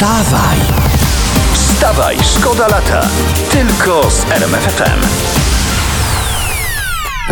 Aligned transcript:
Wstawaj! 0.00 0.56
Wstawaj, 1.54 2.16
szkoda 2.38 2.68
lata. 2.68 3.08
Tylko 3.50 4.10
z 4.10 4.30
RMFFM. 4.32 5.00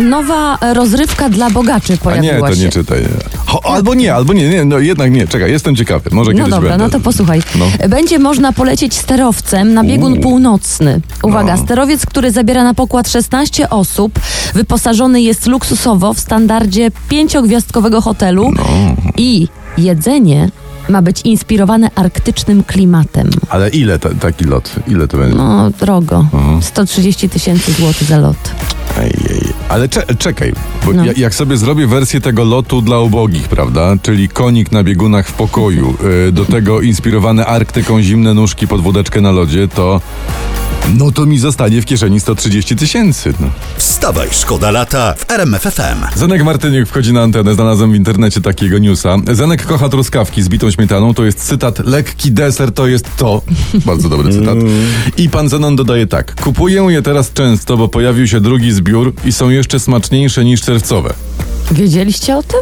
Nowa 0.03 0.59
rozrywka 0.75 1.29
dla 1.29 1.51
bogaczy 1.51 1.93
A 1.93 1.95
nie, 1.95 1.99
pojawiła 1.99 2.49
to 2.49 2.55
się. 2.55 2.61
nie 2.63 2.69
czytaj. 2.69 3.05
Ho, 3.47 3.61
albo 3.65 3.95
nie, 3.95 4.15
albo 4.15 4.33
nie, 4.33 4.49
nie, 4.49 4.65
no 4.65 4.79
jednak 4.79 5.11
nie, 5.13 5.27
czekaj, 5.29 5.51
jestem 5.51 5.77
ciekawy, 5.77 6.11
może 6.13 6.31
No 6.31 6.37
kiedyś 6.37 6.51
dobra, 6.51 6.71
będę. 6.71 6.85
no 6.85 6.91
to 6.91 7.01
posłuchaj. 7.01 7.43
No. 7.59 7.89
Będzie 7.89 8.19
można 8.19 8.53
polecieć 8.53 8.95
sterowcem 8.95 9.75
na 9.75 9.85
biegun 9.85 10.13
Uuu. 10.13 10.23
północny. 10.23 11.01
Uwaga, 11.23 11.57
No. 11.57 11.63
sterowiec, 11.63 12.07
który 12.07 12.31
zabiera 12.31 12.65
na 12.65 12.75
pokład 12.75 13.09
16 13.11 13.71
osób, 13.71 14.19
wyposażony 14.55 15.23
jest 15.23 15.47
luksusowo 15.47 16.15
w 16.15 16.21
standardzie 16.21 16.91
pięciogwiazdkowego 17.09 18.01
hotelu 18.01 18.51
No. 18.57 18.63
i 19.17 19.49
jedzenie 19.79 20.49
ma 20.89 21.03
być 21.03 21.21
inspirowane 21.21 21.91
arktycznym 21.95 22.63
klimatem. 22.65 23.31
Ale 23.49 23.69
ile 23.69 23.99
ta, 23.99 24.09
taki 24.15 24.45
lot? 24.45 24.73
Ile 24.89 25.09
to 25.09 25.19
będzie? 25.19 25.37
No, 25.37 25.71
drogo. 25.71 26.27
Mhm. 26.33 26.63
130 26.63 27.29
tysięcy 27.29 27.73
złotych 27.73 28.09
za 28.09 28.19
lot. 28.19 28.37
Ejej. 28.99 29.43
Ale 29.69 29.89
cze, 29.89 30.03
czekaj, 30.19 30.53
bo 30.87 30.93
No. 30.93 31.05
ja, 31.05 31.13
jak 31.17 31.35
sobie 31.35 31.57
zrobię 31.57 31.87
wersję 31.87 32.21
tego 32.21 32.45
lotu 32.45 32.83
dla 32.83 32.99
ubogich, 33.01 33.49
prawda? 33.49 33.97
Czyli 34.03 34.29
konik 34.29 34.73
na 34.73 34.83
biegunach 34.85 35.29
w 35.29 35.33
pokoju, 35.33 35.95
y, 36.29 36.33
do 36.33 36.45
tego 36.45 36.81
inspirowane 36.81 37.47
Arktyką 37.47 38.03
zimne 38.03 38.35
nóżki 38.35 38.69
pod 38.69 38.81
wódeczkę 38.81 39.21
na 39.21 39.31
lodzie, 39.31 39.69
to 39.69 40.01
no 40.99 41.11
to 41.11 41.27
mi 41.27 41.39
zostanie 41.39 41.83
w 41.83 41.85
kieszeni 41.85 42.21
130 42.21 42.77
tysięcy. 42.77 43.35
No. 43.41 43.47
Wstawaj, 43.77 44.29
szkoda 44.33 44.71
lata 44.71 45.15
w 45.19 45.31
RMFFM. 45.31 46.05
Zenek 46.17 46.45
Martyniuk 46.45 46.89
wchodzi 46.89 47.13
na 47.13 47.23
antenę, 47.23 47.55
znalazłem 47.55 47.93
w 47.93 47.95
internecie 47.95 48.41
takiego 48.41 48.79
newsa. 48.79 49.17
Zenek 49.33 49.67
kocha 49.67 49.89
truskawki 49.89 50.43
z 50.43 50.49
bitą 50.49 50.71
śmietaną, 50.71 51.15
to 51.15 51.25
jest 51.25 51.45
cytat, 51.45 51.87
lekki 51.87 52.33
deser 52.33 52.73
to 52.73 52.87
jest 52.87 53.17
to. 53.17 53.43
Bardzo 53.87 54.09
dobry 54.09 54.33
cytat. 54.33 54.59
I 55.17 55.31
pan 55.31 55.49
Zenon 55.49 55.77
dodaje 55.77 56.07
tak, 56.07 56.43
kupuję 56.43 56.87
je 56.89 57.03
teraz 57.03 57.33
często, 57.33 57.77
bo 57.77 57.89
pojawił 57.89 58.27
się 58.27 58.41
drugi 58.41 58.73
zbiór 58.73 59.15
i 59.25 59.33
są 59.33 59.51
jeszcze 59.51 59.81
smaczniejsze 59.81 60.45
niż 60.45 60.63
czerwcowe. 60.63 61.15
Wiedzieliście 61.71 62.37
o 62.37 62.43
tym? 62.43 62.61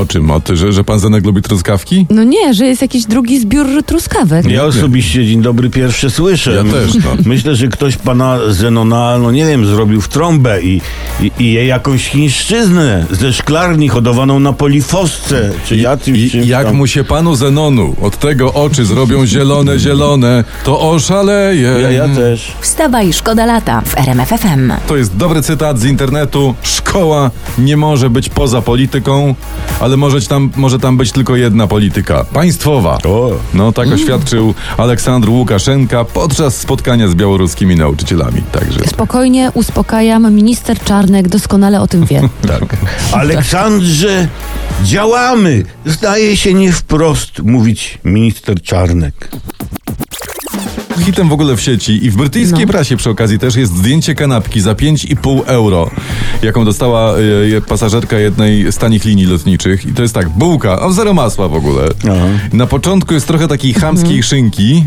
O 0.00 0.06
czym? 0.06 0.30
O 0.30 0.40
tym, 0.40 0.56
że, 0.56 0.72
że 0.72 0.84
pan 0.84 0.98
Zenek 0.98 1.26
lubi 1.26 1.42
truskawki? 1.42 2.06
No 2.10 2.24
nie, 2.24 2.54
że 2.54 2.66
jest 2.66 2.82
jakiś 2.82 3.04
drugi 3.04 3.40
zbiór 3.40 3.66
truskawek. 3.86 4.46
Ja 4.50 4.64
osobiście 4.64 5.26
dzień 5.26 5.42
dobry 5.42 5.70
pierwszy 5.70 6.10
słyszę. 6.10 6.52
Ja 6.52 6.72
też, 6.72 6.94
no. 6.94 7.10
Myślę, 7.24 7.56
że 7.56 7.68
ktoś 7.68 7.96
pana 7.96 8.38
Zenona, 8.48 9.18
no 9.18 9.30
nie 9.30 9.46
wiem, 9.46 9.66
zrobił 9.66 10.00
w 10.00 10.08
trąbę 10.08 10.62
i, 10.62 10.80
i, 11.20 11.30
i 11.38 11.52
je 11.52 11.66
jakąś 11.66 12.04
chińszczyznę 12.08 13.06
ze 13.10 13.32
szklarni 13.32 13.88
hodowaną 13.88 14.40
na 14.40 14.52
polifosce, 14.52 15.50
czy 15.66 15.76
jakimś 15.76 16.18
I 16.18 16.30
czymś 16.30 16.46
jak 16.46 16.66
tam. 16.66 16.76
mu 16.76 16.86
się 16.86 17.04
panu 17.04 17.34
Zenonu 17.34 17.96
od 18.02 18.18
tego 18.18 18.54
oczy 18.54 18.84
zrobią 18.84 19.26
zielone, 19.26 19.78
zielone, 19.78 20.44
to 20.64 20.90
oszaleje. 20.90 21.68
Ja, 21.82 21.90
ja 21.90 22.08
też. 22.08 22.52
Wstawaj, 22.60 23.12
szkoda 23.12 23.46
lata 23.46 23.80
w 23.80 23.98
RMFFM. 23.98 24.72
To 24.86 24.96
jest 24.96 25.16
dobry 25.16 25.42
cytat 25.42 25.80
z 25.80 25.84
internetu. 25.84 26.54
Szkoła 26.62 27.30
nie 27.58 27.76
może 27.76 28.10
być 28.10 28.28
poza 28.28 28.62
polityką, 28.62 29.34
ale 29.88 29.96
może 29.96 30.20
tam, 30.20 30.50
może 30.56 30.78
tam 30.78 30.96
być 30.96 31.12
tylko 31.12 31.36
jedna 31.36 31.66
polityka 31.66 32.24
państwowa. 32.24 32.98
O. 33.04 33.30
No 33.54 33.72
tak 33.72 33.88
oświadczył 33.88 34.54
Aleksandr 34.76 35.28
Łukaszenka 35.30 36.04
podczas 36.04 36.56
spotkania 36.56 37.08
z 37.08 37.14
białoruskimi 37.14 37.76
nauczycielami. 37.76 38.42
Także 38.52 38.80
Spokojnie, 38.88 39.50
uspokajam. 39.54 40.34
Minister 40.34 40.78
Czarnek 40.80 41.28
doskonale 41.28 41.80
o 41.80 41.86
tym 41.86 42.06
wie. 42.06 42.28
tak. 42.48 42.76
Aleksandrze, 43.12 44.28
działamy! 44.82 45.64
Zdaje 45.86 46.36
się 46.36 46.54
nie 46.54 46.72
wprost 46.72 47.42
mówić 47.42 47.98
minister 48.04 48.62
Czarnek. 48.62 49.28
Hitem 51.04 51.28
w 51.28 51.32
ogóle 51.32 51.56
w 51.56 51.60
sieci 51.60 52.04
i 52.06 52.10
w 52.10 52.16
brytyjskiej 52.16 52.66
No. 52.66 52.72
prasie 52.72 52.96
przy 52.96 53.10
okazji 53.10 53.38
też 53.38 53.56
jest 53.56 53.76
zdjęcie 53.76 54.14
kanapki 54.14 54.60
za 54.60 54.72
5,5 54.74 55.42
euro, 55.46 55.90
jaką 56.42 56.64
dostała 56.64 57.14
e, 57.56 57.60
pasażerka 57.60 58.18
jednej 58.18 58.72
z 58.72 58.76
tanich 58.76 59.04
linii 59.04 59.26
lotniczych. 59.26 59.86
I 59.86 59.92
to 59.92 60.02
jest 60.02 60.14
tak, 60.14 60.28
bułka, 60.28 60.80
a 60.82 60.90
zero 60.92 61.14
masła 61.14 61.48
w 61.48 61.54
ogóle. 61.54 61.88
Aha. 62.04 62.26
Na 62.52 62.66
początku 62.66 63.14
jest 63.14 63.26
trochę 63.26 63.48
takiej 63.48 63.74
chamskiej 63.74 64.08
Mhm. 64.18 64.22
szynki, 64.22 64.84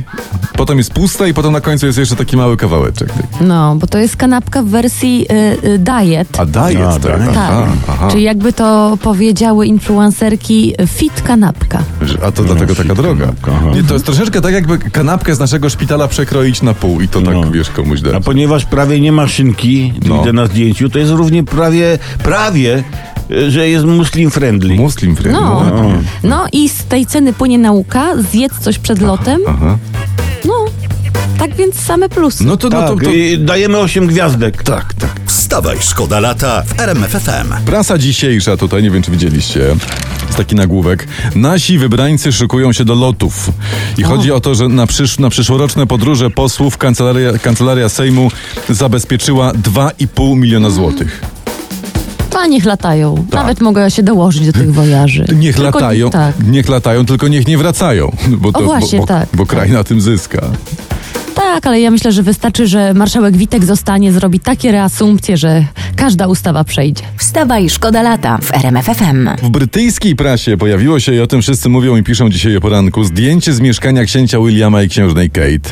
potem 0.57 0.77
jest 0.77 0.93
pusta 0.93 1.27
i 1.27 1.33
potem 1.33 1.51
na 1.53 1.61
końcu 1.61 1.85
jest 1.85 1.97
jeszcze 1.97 2.15
taki 2.15 2.37
mały 2.37 2.57
kawałeczek. 2.57 3.13
No, 3.41 3.75
bo 3.75 3.87
to 3.87 3.97
jest 3.97 4.15
kanapka 4.15 4.63
w 4.63 4.65
wersji 4.67 5.25
y, 5.63 5.67
y, 5.67 5.79
diet. 5.79 6.39
A 6.39 6.45
daje 6.45 6.87
A, 6.87 6.99
daje. 6.99 7.17
Tak. 7.25 7.35
Aha, 7.37 7.67
aha. 7.89 8.07
Czyli 8.11 8.23
jakby 8.23 8.53
to 8.53 8.97
powiedziały 9.01 9.65
influencerki, 9.67 10.73
fit 10.87 11.21
kanapka. 11.21 11.83
A 12.25 12.31
to 12.31 12.43
dlatego 12.43 12.75
taka 12.75 12.95
droga. 12.95 13.33
Nie, 13.75 13.83
to 13.83 13.93
jest 13.93 14.05
troszeczkę 14.05 14.41
tak, 14.41 14.53
jakby 14.53 14.77
kanapkę 14.77 15.35
z 15.35 15.39
naszego 15.39 15.69
szpitala 15.69 16.07
przekroić 16.07 16.61
na 16.61 16.73
pół 16.73 17.01
i 17.01 17.07
to 17.07 17.21
tak, 17.21 17.33
No. 17.33 17.51
wiesz, 17.51 17.69
komuś 17.69 17.99
A 17.99 18.03
dać. 18.11 18.23
ponieważ 18.25 18.65
prawie 18.65 18.99
nie 19.01 19.11
ma 19.11 19.27
szynki, 19.27 19.93
No. 20.05 20.17
widzę 20.19 20.33
na 20.33 20.45
zdjęciu, 20.45 20.89
to 20.89 20.99
jest 20.99 21.11
równie 21.11 21.43
prawie, 21.43 21.99
prawie, 22.23 22.83
e, 23.31 23.51
że 23.51 23.69
jest 23.69 23.85
muslim 23.85 24.31
friendly. 24.31 24.75
Muslim 24.75 25.15
friend. 25.15 25.37
No. 25.41 25.63
No. 25.69 25.91
No 26.23 26.45
i 26.53 26.69
z 26.69 26.83
tej 26.85 27.05
ceny 27.05 27.33
płynie 27.33 27.57
nauka, 27.57 28.05
zjedz 28.31 28.59
coś 28.59 28.79
przed 28.79 29.01
lotem. 29.01 29.41
Aha. 29.47 29.77
Tak 31.41 31.55
więc 31.55 31.79
same 31.79 32.09
plusy. 32.09 32.43
No 32.43 32.57
to, 32.57 32.69
no 32.69 32.81
to, 32.87 32.95
Tak, 32.95 33.03
to, 33.03 33.11
i 33.11 33.37
dajemy 33.37 33.77
8 33.77 34.07
gwiazdek. 34.07 34.63
tak, 34.63 34.93
tak. 34.93 35.11
Wstawaj, 35.25 35.77
szkoda 35.79 36.19
lata 36.19 36.63
w 36.63 36.79
RMFFM. 36.79 37.53
Prasa 37.65 37.97
dzisiejsza 37.97 38.57
tutaj, 38.57 38.83
nie 38.83 38.91
wiem 38.91 39.03
czy 39.03 39.11
widzieliście, 39.11 39.59
jest 40.27 40.37
taki 40.37 40.55
nagłówek. 40.55 41.07
Nasi 41.35 41.77
wybrańcy 41.77 42.31
szykują 42.31 42.73
się 42.73 42.85
do 42.85 42.95
lotów. 42.95 43.51
I 43.97 44.03
chodzi 44.03 44.31
o 44.31 44.39
to, 44.41 44.55
że 44.55 44.67
na, 44.67 44.87
przysz, 44.87 45.19
na 45.19 45.29
przyszłoroczne 45.29 45.87
podróże 45.87 46.29
posłów 46.29 46.77
kancelaria, 46.77 47.37
kancelaria 47.39 47.89
Sejmu 47.89 48.31
zabezpieczyła 48.69 49.51
2,5 49.51 50.37
miliona 50.37 50.69
złotych. 50.69 51.21
A 52.39 52.47
niech 52.47 52.65
latają. 52.65 53.25
Nawet 53.33 53.61
mogę 53.61 53.91
się 53.91 54.03
dołożyć 54.03 54.45
do 54.45 54.53
tych 54.53 54.73
wojaży. 54.73 55.25
Niech 55.39 55.55
Tylko- 55.55 55.79
latają, 55.79 56.09
Tak. 56.09 56.35
niech 56.47 56.69
latają, 56.69 57.05
tylko 57.05 57.27
niech 57.27 57.47
nie 57.47 57.57
wracają. 57.57 58.11
Bo, 58.27 58.51
to, 58.51 58.61
właśnie, 58.61 58.99
bo, 58.99 59.03
bo, 59.05 59.07
tak. 59.07 59.29
bo 59.33 59.45
kraj 59.45 59.71
na 59.71 59.83
tym 59.83 60.01
zyska. 60.01 60.41
Tak, 61.51 61.67
ale 61.67 61.81
ja 61.81 61.91
myślę, 61.91 62.11
że 62.11 62.23
wystarczy, 62.23 62.67
że 62.67 62.93
marszałek 62.93 63.37
Witek 63.37 63.65
zostanie, 63.65 64.11
zrobi 64.11 64.39
takie 64.39 64.71
reasumpcje, 64.71 65.37
że 65.37 65.65
każda 65.95 66.27
ustawa 66.27 66.63
przejdzie. 66.63 67.03
Wstawaj, 67.31 67.69
szkoda 67.69 68.01
lata 68.01 68.37
w 68.37 68.53
RMFFM. 68.53 69.29
W 69.43 69.49
brytyjskiej 69.49 70.15
prasie 70.15 70.57
pojawiło 70.57 70.99
się, 70.99 71.13
i 71.13 71.19
o 71.19 71.27
tym 71.27 71.41
wszyscy 71.41 71.69
mówią 71.69 71.95
i 71.95 72.03
piszą 72.03 72.29
dzisiaj 72.29 72.57
o 72.57 72.61
poranku, 72.61 73.03
zdjęcie 73.03 73.53
z 73.53 73.59
mieszkania 73.59 74.05
księcia 74.05 74.39
Williama 74.39 74.83
i 74.83 74.89
księżnej 74.89 75.29
Kate. 75.29 75.69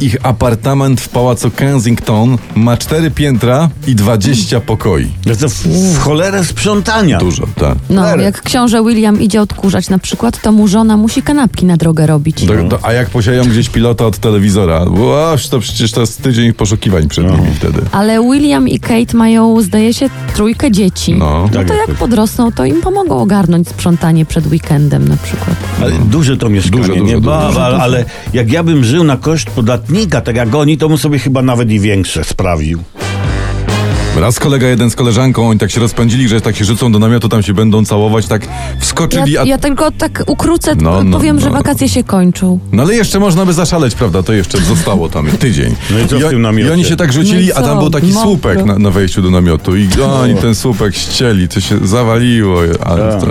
Ich 0.00 0.16
apartament 0.22 1.00
w 1.00 1.08
pałacu 1.08 1.50
Kensington 1.50 2.38
ma 2.54 2.76
cztery 2.76 3.10
piętra 3.10 3.68
i 3.86 3.94
20 3.94 4.60
pokoi. 4.60 5.06
No 5.26 5.36
to 5.36 5.48
w, 5.48 5.54
w 5.66 5.98
cholerę 5.98 6.44
sprzątania. 6.44 7.18
Dużo, 7.18 7.46
tak. 7.56 7.78
No, 7.90 8.16
jak 8.16 8.42
książę 8.42 8.82
William 8.84 9.20
idzie 9.20 9.40
odkurzać 9.40 9.88
na 9.88 9.98
przykład, 9.98 10.42
to 10.42 10.52
mu 10.52 10.68
żona 10.68 10.96
musi 10.96 11.22
kanapki 11.22 11.66
na 11.66 11.76
drogę 11.76 12.06
robić. 12.06 12.44
Do, 12.44 12.54
do, 12.64 12.78
a 12.82 12.92
jak 12.92 13.10
posieją 13.10 13.44
gdzieś 13.44 13.68
pilota 13.68 14.06
od 14.06 14.18
telewizora, 14.18 14.84
łoż, 14.84 15.48
to 15.48 15.60
przecież 15.60 15.92
to 15.92 16.00
jest 16.00 16.22
tydzień 16.22 16.52
poszukiwań 16.52 17.08
przed 17.08 17.30
nimi 17.30 17.54
wtedy. 17.54 17.80
Ale 17.92 18.22
William 18.22 18.68
i 18.68 18.80
Kate 18.80 19.16
mają, 19.16 19.60
zdaje 19.60 19.94
się, 19.94 20.10
trójkę 20.34 20.70
dzieci. 20.70 21.01
No. 21.08 21.42
no 21.42 21.48
Tak 21.48 21.66
to 21.68 21.74
jak 21.74 21.80
jakoś. 21.80 21.96
podrosną, 21.98 22.52
to 22.52 22.64
im 22.64 22.80
pomogą 22.82 23.18
ogarnąć 23.18 23.68
sprzątanie 23.68 24.26
przed 24.26 24.46
weekendem 24.46 25.08
na 25.08 25.16
przykład. 25.16 25.56
Ale 25.82 25.92
duże 25.92 26.36
to 26.36 26.48
mieszkanie, 26.48 26.76
Duże, 26.82 26.92
duże, 26.92 27.04
nie? 27.04 27.14
duże, 27.20 27.26
Ba, 27.26 27.46
duże, 27.48 27.64
ale, 27.64 27.76
ale 27.78 28.04
jak 28.32 28.52
ja 28.52 28.62
bym 28.62 28.84
żył 28.84 29.04
na 29.04 29.16
koszt 29.16 29.50
podatnika, 29.50 30.20
tak 30.20 30.36
jak 30.36 30.54
oni, 30.54 30.78
to 30.78 30.88
bym 30.88 30.98
sobie 30.98 31.18
chyba 31.18 31.42
nawet 31.42 31.70
i 31.70 31.80
większe 31.80 32.24
sprawił. 32.24 32.78
Raz 34.16 34.38
kolega 34.38 34.68
jeden 34.68 34.90
z 34.90 34.96
koleżanką, 34.96 35.48
oni 35.48 35.58
tak 35.58 35.70
się 35.70 35.80
rozpędzili, 35.80 36.28
że 36.28 36.40
tak 36.40 36.56
się 36.56 36.64
rzucą 36.64 36.92
do 36.92 36.98
namiotu, 36.98 37.28
tam 37.28 37.42
się 37.42 37.54
będą 37.54 37.84
całować, 37.84 38.26
tak 38.26 38.48
wskoczyli, 38.78 39.32
Ja, 39.32 39.40
a... 39.40 39.44
ja 39.44 39.58
tylko 39.58 39.90
tak 39.90 40.24
ukrócę, 40.26 40.74
No, 40.80 41.04
no, 41.04 41.16
powiem, 41.18 41.40
że 41.40 41.46
no. 41.46 41.52
wakacje 41.52 41.88
się 41.88 42.04
kończą. 42.04 42.58
No 42.72 42.82
ale 42.82 42.94
jeszcze 42.94 43.18
można 43.20 43.46
by 43.46 43.52
zaszaleć, 43.52 43.94
prawda? 43.94 44.22
To 44.22 44.32
jeszcze 44.32 44.58
zostało 44.58 45.08
tam 45.08 45.26
tydzień. 45.26 45.74
No 45.90 45.98
i 45.98 46.06
co 46.08 46.18
w 46.18 46.30
tym 46.30 46.42
namiocie? 46.42 46.68
I 46.68 46.72
oni 46.72 46.84
się 46.84 46.96
tak 46.96 47.12
rzucili, 47.12 47.48
No 47.48 47.54
a 47.54 47.62
tam 47.62 47.78
był 47.78 47.90
taki 47.90 48.06
Mokro. 48.06 48.22
słupek 48.22 48.64
na, 48.64 48.78
na 48.78 48.90
wejściu 48.90 49.22
do 49.22 49.30
namiotu 49.30 49.76
i 49.76 49.88
oni 50.22 50.34
ten 50.34 50.54
słupek 50.54 50.94
ścieli, 50.94 51.48
to 51.48 51.60
się 51.60 51.86
zawaliło, 51.86 52.60
ale 52.86 53.12
Tak. 53.12 53.20
to... 53.20 53.26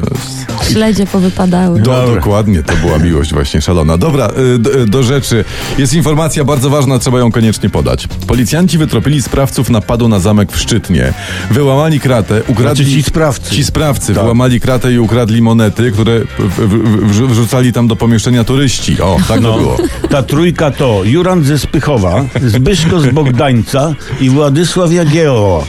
Śledzie 0.70 1.06
powypadały. 1.06 1.80
Do, 1.80 1.92
Dobra. 1.92 2.16
dokładnie, 2.16 2.64
to 2.64 2.74
była 2.86 2.98
miłość 2.98 3.34
właśnie 3.34 3.62
szalona. 3.62 3.98
Dobra, 3.98 4.30
y, 4.56 4.60
do, 4.60 4.76
y, 4.80 4.86
do 4.86 5.04
rzeczy. 5.04 5.46
Jest 5.78 5.94
informacja 5.94 6.44
bardzo 6.44 6.70
ważna, 6.70 7.00
trzeba 7.00 7.20
ją 7.20 7.32
koniecznie 7.32 7.70
podać. 7.70 8.08
Policjanci 8.28 8.78
wytropili 8.78 9.22
sprawców 9.22 9.70
napadu 9.70 10.08
na 10.08 10.20
zamek 10.20 10.52
w 10.52 10.60
Szczytnie. 10.60 11.14
Wyłamali 11.52 12.00
kratę, 12.00 12.42
ukradli... 12.48 12.84
Znaczy 12.86 12.92
ci 12.98 13.04
sprawcy. 13.04 13.56
Ci 13.56 13.64
sprawcy 13.64 14.14
Tak. 14.14 14.24
wyłamali 14.24 14.60
kratę 14.60 14.94
i 14.94 15.00
ukradli 15.00 15.42
monety, 15.42 15.92
które 15.92 16.20
w, 16.20 16.50
w, 16.50 17.14
w, 17.14 17.28
wrzucali 17.32 17.74
tam 17.74 17.88
do 17.88 17.96
pomieszczenia 17.96 18.44
turyści. 18.44 19.02
O, 19.02 19.18
tak 19.28 19.42
No, 19.42 19.52
to 19.54 19.58
było. 19.60 19.78
ta 20.10 20.24
trójka 20.24 20.72
to 20.72 21.02
Jurand 21.04 21.46
ze 21.46 21.60
Spychowa, 21.60 22.26
Zbyszko 22.48 23.00
z 23.00 23.08
Bogdańca 23.08 23.94
i 24.20 24.30
Władysław 24.30 24.92
Jagiełło. 24.94 25.66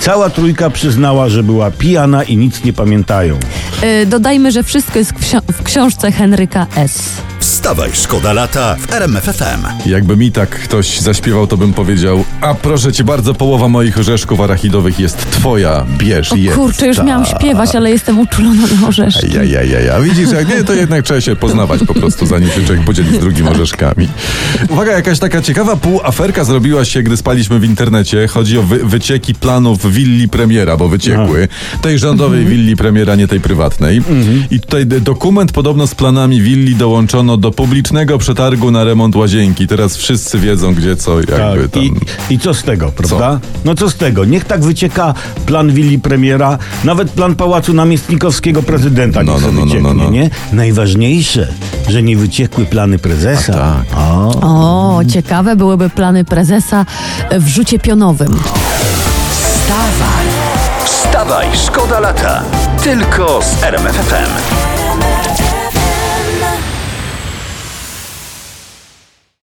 Cała 0.00 0.30
trójka 0.30 0.70
przyznała, 0.70 1.28
że 1.28 1.42
była 1.42 1.70
pijana 1.70 2.22
i 2.22 2.36
nic 2.36 2.64
nie 2.64 2.72
pamiętają. 2.72 3.38
Y, 4.02 4.06
dodajmy, 4.36 4.52
że 4.52 4.62
wszystko 4.62 4.98
jest 4.98 5.10
w, 5.12 5.20
ksio- 5.20 5.52
w 5.52 5.62
książce 5.62 6.12
Henryka 6.12 6.66
S. 6.76 6.98
Wstawaj, 7.46 7.90
szkoda 7.92 8.32
lata 8.32 8.76
w 8.76 8.92
RMF 8.92 9.24
FM. 9.24 9.88
Jakby 9.88 10.16
mi 10.16 10.32
tak 10.32 10.50
ktoś 10.50 11.00
zaśpiewał, 11.00 11.46
to 11.46 11.56
bym 11.56 11.72
powiedział, 11.72 12.24
a 12.40 12.54
proszę 12.54 12.92
cię 12.92 13.04
bardzo, 13.04 13.34
połowa 13.34 13.68
moich 13.68 13.98
orzeszków 13.98 14.40
arachidowych 14.40 15.00
jest 15.00 15.30
twoja, 15.30 15.86
bierz 15.98 16.32
jedz. 16.36 16.54
Kurczę, 16.54 16.86
już 16.86 17.02
miałam 17.02 17.26
śpiewać, 17.26 17.74
ale 17.74 17.90
jestem 17.90 18.18
uczulona 18.18 18.62
na 18.80 18.88
orzeszki. 18.88 19.34
Ja, 19.34 19.44
ja, 19.44 19.62
ja, 19.62 19.80
ja. 19.80 20.00
Widzisz, 20.00 20.32
jak 20.32 20.48
nie, 20.48 20.64
to 20.64 20.74
jednak 20.74 21.04
trzeba 21.04 21.20
się 21.20 21.36
poznawać 21.36 21.80
po 21.86 21.94
prostu, 21.94 22.26
zanim 22.26 22.50
się 22.50 22.64
człowiek 22.64 22.84
podzieli 22.84 23.16
z 23.16 23.18
drugim 23.18 23.48
orzeszkami. 23.48 24.08
Uwaga, 24.68 24.92
jakaś 24.92 25.18
taka 25.18 25.42
ciekawa 25.42 25.76
półaferka 25.76 26.44
zrobiła 26.44 26.84
się, 26.84 27.02
gdy 27.02 27.16
spaliśmy 27.16 27.58
w 27.58 27.64
internecie. 27.64 28.28
Chodzi 28.28 28.58
o 28.58 28.62
wy, 28.62 28.78
wycieki 28.84 29.34
planów 29.34 29.92
willi 29.92 30.28
premiera, 30.28 30.76
bo 30.76 30.88
wyciekły. 30.88 31.48
Tej 31.82 31.98
rządowej 31.98 32.44
willi 32.44 32.76
premiera, 32.76 33.14
nie 33.14 33.28
tej 33.28 33.40
prywatnej. 33.40 34.02
I 34.50 34.60
tutaj 34.60 34.86
dokument 34.86 35.52
podobno 35.52 35.86
z 35.86 35.94
planami 35.94 36.42
willi 36.42 36.76
dołączono 36.76 37.35
do 37.36 37.50
publicznego 37.50 38.18
przetargu 38.18 38.70
na 38.70 38.84
remont 38.84 39.16
łazienki. 39.16 39.66
Teraz 39.66 39.96
wszyscy 39.96 40.38
wiedzą, 40.38 40.74
gdzie 40.74 40.96
co, 40.96 41.16
jakby 41.16 41.32
Tak, 41.36 41.70
tam. 41.72 41.82
i, 41.82 41.92
I 42.30 42.38
co 42.38 42.54
z 42.54 42.62
tego, 42.62 42.92
prawda? 42.92 43.40
No 43.64 43.74
co 43.74 43.90
z 43.90 43.94
tego? 43.96 44.24
Niech 44.24 44.44
tak 44.44 44.64
wycieka 44.64 45.14
plan 45.46 45.72
willi 45.72 45.98
premiera, 45.98 46.58
nawet 46.84 47.10
plan 47.10 47.34
pałacu 47.34 47.72
namiestnikowskiego 47.74 48.62
prezydenta 48.62 49.22
No, 49.22 49.32
no, 49.32 49.40
no, 49.40 49.52
no, 49.52 49.64
wycieknie, 49.64 49.94
no, 49.94 50.04
no. 50.04 50.10
nie? 50.10 50.30
Najważniejsze, 50.52 51.48
że 51.88 52.02
nie 52.02 52.16
wyciekły 52.16 52.64
plany 52.66 52.98
prezesa. 52.98 53.52
tak. 53.52 53.98
O. 53.98 54.96
O, 54.96 55.00
ciekawe 55.12 55.56
byłyby 55.56 55.90
plany 55.90 56.24
prezesa 56.24 56.86
w 57.40 57.48
rzucie 57.48 57.78
pionowym. 57.78 58.38
Wstawaj, 60.84 61.46
szkoda 61.66 62.00
lata. 62.00 62.42
Tylko 62.84 63.40
z 63.42 63.62
RMF 63.62 63.96
FM. 63.96 64.75